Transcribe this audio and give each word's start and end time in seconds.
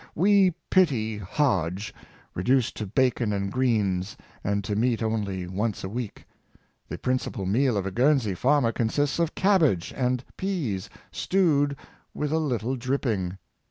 We 0.15 0.55
pity 0.71 1.19
Hodge, 1.19 1.93
reduced 2.33 2.75
to 2.77 2.87
bacon 2.87 3.31
and 3.31 3.51
greens, 3.51 4.17
and 4.43 4.63
to 4.63 4.75
meat 4.75 5.03
only 5.03 5.45
once 5.45 5.83
a 5.83 5.89
week. 5.89 6.25
The 6.89 6.97
principal 6.97 7.45
meal 7.45 7.77
of 7.77 7.85
a 7.85 7.91
Guernsey 7.91 8.33
farmer 8.33 8.71
consists 8.71 9.19
of 9.19 9.35
cabbage 9.35 9.93
and 9.95 10.23
pease 10.37 10.89
stewed 11.11 11.75
with 12.15 12.31
a 12.31 12.39
little 12.39 12.75
dripping. 12.75 13.37